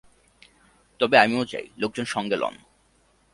তবে 0.99 1.15
আমিও 1.17 1.43
যাই, 1.45 1.67
লোকজন 1.77 2.05
সঙ্গে 2.05 2.35
লউন। 2.35 2.55